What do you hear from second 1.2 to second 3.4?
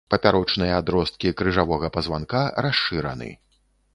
крыжавога пазванка расшыраны.